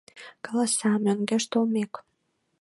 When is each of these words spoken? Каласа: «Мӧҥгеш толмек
Каласа: 0.45 0.91
«Мӧҥгеш 1.03 1.43
толмек 1.51 1.93